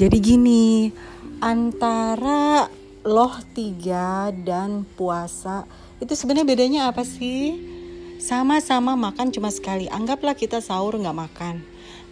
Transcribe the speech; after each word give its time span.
Jadi 0.00 0.16
gini, 0.16 0.88
antara 1.44 2.72
loh 3.04 3.36
tiga 3.52 4.32
dan 4.32 4.88
puasa 4.96 5.68
itu 6.00 6.16
sebenarnya 6.16 6.48
bedanya 6.48 6.80
apa 6.88 7.04
sih? 7.04 7.60
Sama-sama 8.16 8.96
makan 8.96 9.28
cuma 9.28 9.52
sekali. 9.52 9.92
Anggaplah 9.92 10.32
kita 10.32 10.64
sahur 10.64 10.96
nggak 10.96 11.12
makan. 11.12 11.60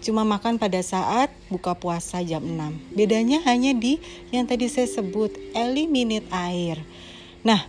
Cuma 0.04 0.20
makan 0.20 0.60
pada 0.60 0.84
saat 0.84 1.32
buka 1.48 1.72
puasa 1.80 2.20
jam 2.20 2.44
6. 2.44 2.92
Bedanya 2.92 3.40
hanya 3.48 3.72
di 3.72 3.96
yang 4.36 4.44
tadi 4.44 4.68
saya 4.68 4.84
sebut, 4.84 5.32
eliminate 5.56 6.28
air. 6.28 6.84
Nah, 7.40 7.64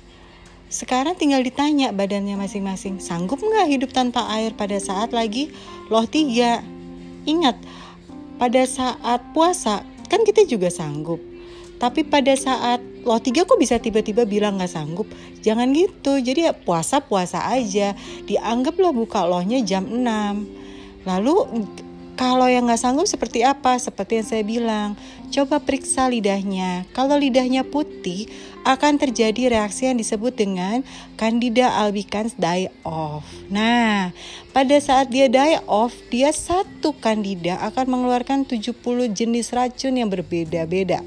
sekarang 0.67 1.15
tinggal 1.15 1.47
ditanya 1.47 1.95
badannya 1.95 2.35
masing-masing, 2.35 2.99
sanggup 2.99 3.39
nggak 3.39 3.71
hidup 3.71 3.95
tanpa 3.95 4.27
air 4.35 4.51
pada 4.51 4.83
saat 4.83 5.15
lagi 5.15 5.47
loh 5.87 6.03
tiga? 6.03 6.59
Ingat, 7.23 7.55
pada 8.35 8.67
saat 8.67 9.23
puasa 9.31 9.87
kan 10.09 10.25
kita 10.25 10.43
juga 10.49 10.73
sanggup. 10.73 11.21
Tapi 11.79 12.03
pada 12.03 12.35
saat 12.35 12.83
loh 13.07 13.23
tiga 13.23 13.47
kok 13.47 13.55
bisa 13.55 13.79
tiba-tiba 13.79 14.27
bilang 14.27 14.59
nggak 14.59 14.67
sanggup? 14.67 15.07
Jangan 15.39 15.71
gitu. 15.71 16.19
Jadi 16.19 16.51
ya 16.51 16.53
puasa-puasa 16.53 17.47
aja. 17.47 17.95
Dianggaplah 18.27 18.91
buka 18.91 19.23
lohnya 19.23 19.63
jam 19.63 19.87
6. 19.87 21.07
Lalu 21.07 21.35
kalau 22.19 22.51
yang 22.51 22.67
nggak 22.67 22.83
sanggup 22.83 23.07
seperti 23.07 23.47
apa? 23.47 23.79
Seperti 23.79 24.19
yang 24.19 24.27
saya 24.27 24.43
bilang, 24.43 24.99
coba 25.31 25.63
periksa 25.63 26.11
lidahnya. 26.11 26.83
Kalau 26.91 27.15
lidahnya 27.15 27.63
putih, 27.63 28.27
akan 28.67 28.99
terjadi 28.99 29.55
reaksi 29.55 29.87
yang 29.87 29.95
disebut 29.95 30.35
dengan 30.35 30.83
Candida 31.15 31.71
albicans 31.79 32.35
die 32.35 32.67
off. 32.83 33.23
Nah, 33.47 34.11
pada 34.51 34.75
saat 34.83 35.07
dia 35.07 35.31
die 35.31 35.63
off, 35.63 35.95
dia 36.11 36.35
satu 36.35 36.91
Candida 36.99 37.55
akan 37.63 37.87
mengeluarkan 37.87 38.43
70 38.43 38.75
jenis 39.15 39.55
racun 39.55 39.95
yang 39.95 40.11
berbeda-beda. 40.11 40.99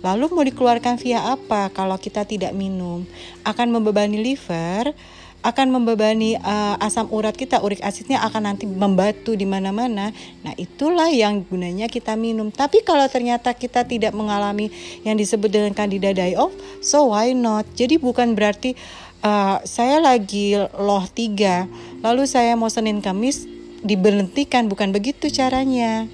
Lalu 0.00 0.24
mau 0.32 0.48
dikeluarkan 0.48 0.96
via 0.96 1.28
apa 1.28 1.68
kalau 1.76 2.00
kita 2.00 2.24
tidak 2.24 2.56
minum? 2.56 3.04
Akan 3.44 3.68
membebani 3.68 4.16
liver, 4.16 4.96
akan 5.42 5.74
membebani 5.74 6.38
uh, 6.38 6.78
asam 6.78 7.10
urat 7.10 7.34
kita, 7.34 7.58
urik 7.58 7.82
asidnya 7.82 8.22
akan 8.22 8.54
nanti 8.54 8.64
membatu 8.64 9.34
di 9.34 9.42
mana-mana. 9.42 10.14
Nah, 10.46 10.54
itulah 10.54 11.10
yang 11.10 11.42
gunanya 11.42 11.90
kita 11.90 12.14
minum. 12.14 12.54
Tapi 12.54 12.86
kalau 12.86 13.04
ternyata 13.10 13.50
kita 13.50 13.82
tidak 13.82 14.14
mengalami 14.14 14.70
yang 15.02 15.18
disebut 15.18 15.50
dengan 15.50 15.74
candida 15.74 16.14
die 16.14 16.38
off, 16.38 16.54
so 16.78 17.10
why 17.10 17.34
not? 17.34 17.66
Jadi 17.74 17.98
bukan 17.98 18.38
berarti 18.38 18.78
uh, 19.26 19.58
saya 19.66 19.98
lagi 19.98 20.54
loh 20.78 21.04
tiga, 21.10 21.66
lalu 22.06 22.22
saya 22.30 22.54
mau 22.54 22.70
Senin 22.70 23.02
Kamis 23.02 23.42
diberhentikan, 23.82 24.70
bukan 24.70 24.94
begitu 24.94 25.26
caranya. 25.26 26.06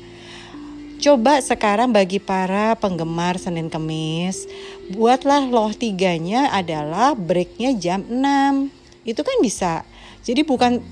Coba 0.99 1.39
sekarang 1.39 1.95
bagi 1.95 2.19
para 2.19 2.75
penggemar 2.81 3.37
Senin 3.37 3.69
Kamis, 3.69 4.49
buatlah 4.91 5.47
loh 5.47 5.71
tiganya 5.77 6.49
adalah 6.51 7.13
breaknya 7.13 7.77
jam 7.77 8.03
6 8.09 8.79
itu 9.09 9.25
kan 9.25 9.41
bisa. 9.41 9.89
Jadi 10.21 10.45
bukan 10.45 10.85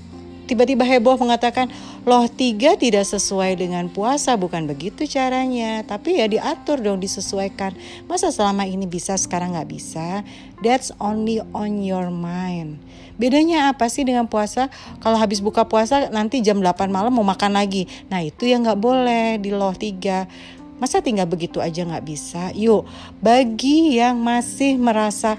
tiba-tiba 0.49 0.87
heboh 0.87 1.19
mengatakan 1.19 1.67
loh 2.07 2.25
tiga 2.25 2.73
tidak 2.73 3.05
sesuai 3.05 3.59
dengan 3.59 3.91
puasa. 3.93 4.33
Bukan 4.33 4.65
begitu 4.65 5.05
caranya. 5.05 5.85
Tapi 5.85 6.17
ya 6.17 6.25
diatur 6.25 6.81
dong 6.81 6.97
disesuaikan. 6.97 7.77
Masa 8.09 8.33
selama 8.33 8.65
ini 8.65 8.89
bisa 8.89 9.13
sekarang 9.19 9.53
nggak 9.53 9.69
bisa? 9.69 10.25
That's 10.65 10.89
only 10.97 11.43
on 11.53 11.85
your 11.85 12.09
mind. 12.09 12.81
Bedanya 13.21 13.69
apa 13.73 13.89
sih 13.89 14.05
dengan 14.07 14.25
puasa? 14.25 14.73
Kalau 15.01 15.17
habis 15.17 15.41
buka 15.41 15.65
puasa 15.65 16.09
nanti 16.09 16.41
jam 16.41 16.57
8 16.63 16.89
malam 16.89 17.13
mau 17.13 17.25
makan 17.27 17.53
lagi. 17.53 17.85
Nah 18.09 18.25
itu 18.25 18.49
yang 18.49 18.65
nggak 18.65 18.81
boleh 18.81 19.37
di 19.37 19.53
loh 19.53 19.75
tiga. 19.77 20.25
Masa 20.77 21.01
tinggal 21.01 21.25
begitu 21.25 21.57
aja 21.57 21.81
nggak 21.81 22.05
bisa? 22.05 22.53
Yuk 22.53 22.85
bagi 23.17 23.97
yang 23.97 24.21
masih 24.21 24.77
merasa 24.77 25.33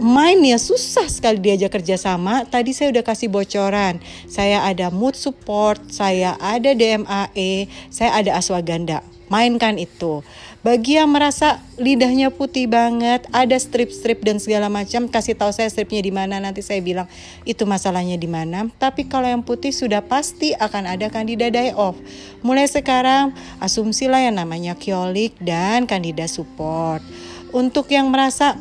mainnya 0.00 0.56
susah 0.56 1.08
sekali 1.08 1.40
diajak 1.40 1.80
kerjasama. 1.80 2.48
Tadi 2.48 2.72
saya 2.72 2.92
udah 2.92 3.04
kasih 3.04 3.28
bocoran. 3.28 4.00
Saya 4.28 4.64
ada 4.64 4.88
mood 4.88 5.16
support, 5.18 5.80
saya 5.92 6.36
ada 6.40 6.72
DMAE, 6.72 7.68
saya 7.92 8.16
ada 8.16 8.36
aswaganda. 8.36 9.04
Mainkan 9.32 9.80
itu. 9.80 10.20
Bagi 10.62 10.94
yang 10.94 11.10
merasa 11.10 11.58
lidahnya 11.74 12.30
putih 12.30 12.70
banget, 12.70 13.26
ada 13.34 13.58
strip-strip 13.58 14.22
dan 14.22 14.38
segala 14.38 14.70
macam, 14.70 15.10
kasih 15.10 15.34
tahu 15.34 15.50
saya 15.50 15.66
stripnya 15.66 15.98
di 15.98 16.14
mana 16.14 16.38
nanti 16.38 16.62
saya 16.62 16.78
bilang 16.78 17.10
itu 17.42 17.66
masalahnya 17.66 18.14
di 18.14 18.30
mana. 18.30 18.70
Tapi 18.78 19.10
kalau 19.10 19.26
yang 19.26 19.42
putih 19.42 19.74
sudah 19.74 20.06
pasti 20.06 20.54
akan 20.54 20.86
ada 20.86 21.10
kandida 21.10 21.50
die 21.50 21.74
off. 21.74 21.98
Mulai 22.46 22.70
sekarang 22.70 23.34
asumsilah 23.58 24.22
yang 24.22 24.38
namanya 24.38 24.78
kiolik 24.78 25.34
dan 25.42 25.88
kandida 25.90 26.30
support. 26.30 27.02
Untuk 27.50 27.90
yang 27.90 28.06
merasa 28.12 28.54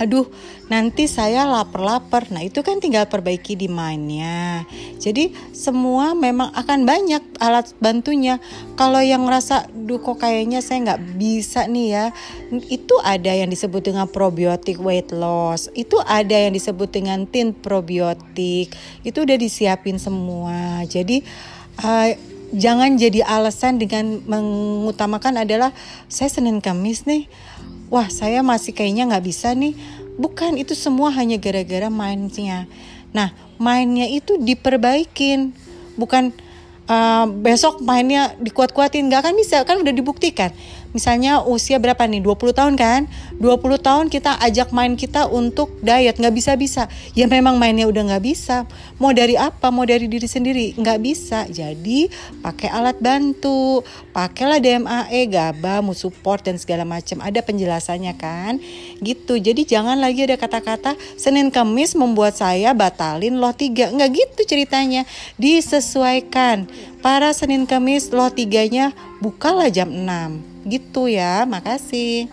aduh 0.00 0.24
nanti 0.72 1.04
saya 1.04 1.44
lapar-lapar. 1.44 2.32
Nah 2.32 2.40
itu 2.40 2.64
kan 2.64 2.80
tinggal 2.80 3.04
perbaiki 3.04 3.52
di 3.52 3.68
mainnya. 3.68 4.64
Jadi 4.96 5.36
semua 5.52 6.16
memang 6.16 6.48
akan 6.56 6.88
banyak 6.88 7.20
alat 7.36 7.76
bantunya. 7.84 8.40
Kalau 8.80 9.04
yang 9.04 9.28
ngerasa, 9.28 9.68
duh 9.68 10.00
kok 10.00 10.24
kayaknya 10.24 10.64
saya 10.64 10.88
nggak 10.88 11.20
bisa 11.20 11.68
nih 11.68 11.88
ya. 11.92 12.04
Itu 12.72 12.96
ada 13.04 13.28
yang 13.28 13.52
disebut 13.52 13.92
dengan 13.92 14.08
probiotik 14.08 14.80
weight 14.80 15.12
loss. 15.12 15.68
Itu 15.76 16.00
ada 16.00 16.32
yang 16.32 16.56
disebut 16.56 16.88
dengan 16.88 17.28
tin 17.28 17.52
probiotik. 17.52 18.72
Itu 19.04 19.28
udah 19.28 19.36
disiapin 19.36 20.00
semua. 20.00 20.80
Jadi 20.88 21.20
uh, 21.84 22.08
jangan 22.56 22.96
jadi 22.96 23.20
alasan 23.28 23.76
dengan 23.76 24.24
mengutamakan 24.24 25.44
adalah 25.44 25.76
saya 26.08 26.32
Senin 26.32 26.64
Kamis 26.64 27.04
nih 27.04 27.28
wah 27.90 28.08
saya 28.08 28.40
masih 28.40 28.72
kayaknya 28.72 29.10
nggak 29.10 29.24
bisa 29.26 29.52
nih. 29.52 29.74
Bukan 30.16 30.56
itu 30.56 30.72
semua 30.78 31.10
hanya 31.12 31.36
gara-gara 31.36 31.90
mainnya. 31.92 32.70
Nah 33.10 33.34
mainnya 33.58 34.06
itu 34.06 34.38
diperbaikin, 34.38 35.52
bukan 35.98 36.32
uh, 36.90 37.26
besok 37.30 37.78
mainnya 37.82 38.34
dikuat-kuatin 38.38 39.06
nggak 39.06 39.20
akan 39.26 39.34
bisa 39.38 39.62
kan 39.62 39.78
udah 39.78 39.94
dibuktikan 39.94 40.50
misalnya 40.92 41.42
usia 41.44 41.78
berapa 41.78 42.02
nih? 42.06 42.22
20 42.22 42.56
tahun 42.56 42.74
kan? 42.74 43.06
20 43.38 43.80
tahun 43.80 44.06
kita 44.12 44.36
ajak 44.44 44.74
main 44.74 44.94
kita 44.94 45.30
untuk 45.30 45.72
diet 45.80 46.18
nggak 46.20 46.34
bisa 46.34 46.52
bisa 46.58 46.82
ya 47.14 47.26
memang 47.26 47.56
mainnya 47.56 47.86
udah 47.88 48.14
nggak 48.14 48.24
bisa. 48.24 48.66
Mau 49.00 49.14
dari 49.14 49.34
apa? 49.34 49.72
Mau 49.72 49.86
dari 49.86 50.06
diri 50.06 50.28
sendiri? 50.28 50.76
Nggak 50.76 50.98
bisa. 51.00 51.46
Jadi 51.48 52.10
pakai 52.44 52.68
alat 52.68 52.98
bantu. 53.00 53.82
Pakailah 54.12 54.60
DMAE 54.60 55.30
GABA 55.30 55.80
mau 55.80 55.96
support 55.96 56.44
dan 56.44 56.60
segala 56.60 56.84
macam. 56.84 57.22
Ada 57.22 57.40
penjelasannya 57.40 58.14
kan? 58.18 58.60
Gitu. 59.00 59.40
Jadi 59.40 59.64
jangan 59.64 59.98
lagi 59.98 60.26
ada 60.26 60.36
kata-kata 60.36 60.94
Senin 61.16 61.48
Kamis 61.48 61.96
membuat 61.96 62.36
saya 62.36 62.76
batalin 62.76 63.38
loh 63.40 63.54
tiga. 63.54 63.88
Nggak 63.90 64.10
gitu 64.14 64.40
ceritanya. 64.56 65.08
Disesuaikan. 65.40 66.68
Para 67.00 67.32
Senin 67.32 67.64
Kamis 67.64 68.12
loh 68.12 68.28
tiganya 68.28 68.92
bukalah 69.24 69.72
jam 69.72 69.88
6 69.88 70.49
gitu 70.66 71.08
ya 71.08 71.48
makasih 71.48 72.28